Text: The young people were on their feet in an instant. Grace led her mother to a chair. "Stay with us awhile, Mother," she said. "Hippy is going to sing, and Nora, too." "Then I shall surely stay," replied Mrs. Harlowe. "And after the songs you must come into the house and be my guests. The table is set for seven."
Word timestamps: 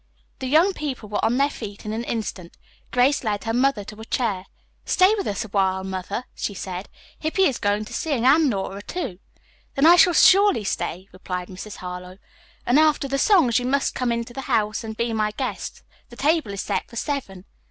The 0.39 0.47
young 0.47 0.73
people 0.73 1.09
were 1.09 1.23
on 1.23 1.37
their 1.37 1.47
feet 1.51 1.85
in 1.85 1.93
an 1.93 2.03
instant. 2.05 2.57
Grace 2.89 3.23
led 3.23 3.43
her 3.43 3.53
mother 3.53 3.83
to 3.83 4.01
a 4.01 4.05
chair. 4.05 4.47
"Stay 4.83 5.13
with 5.13 5.27
us 5.27 5.45
awhile, 5.45 5.83
Mother," 5.83 6.23
she 6.33 6.55
said. 6.55 6.89
"Hippy 7.19 7.43
is 7.43 7.59
going 7.59 7.85
to 7.85 7.93
sing, 7.93 8.25
and 8.25 8.49
Nora, 8.49 8.81
too." 8.81 9.19
"Then 9.75 9.85
I 9.85 9.97
shall 9.97 10.13
surely 10.13 10.63
stay," 10.63 11.07
replied 11.11 11.49
Mrs. 11.49 11.75
Harlowe. 11.75 12.17
"And 12.65 12.79
after 12.79 13.07
the 13.07 13.19
songs 13.19 13.59
you 13.59 13.65
must 13.67 13.93
come 13.93 14.11
into 14.11 14.33
the 14.33 14.41
house 14.49 14.83
and 14.83 14.97
be 14.97 15.13
my 15.13 15.29
guests. 15.37 15.83
The 16.09 16.15
table 16.15 16.49
is 16.51 16.61
set 16.61 16.87
for 16.89 16.95
seven." 16.95 17.45